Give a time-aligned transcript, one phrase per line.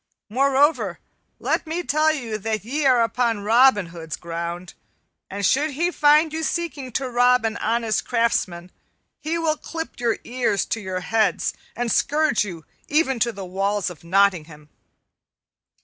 [0.29, 0.97] Moreover,
[1.37, 4.73] let me tell you that ye are upon Robin Hood's ground,
[5.29, 8.71] and should he find you seeking to rob an honest craftsman,
[9.19, 13.91] he will clip your ears to your heads and scourge you even to the walls
[13.91, 14.69] of Nottingham.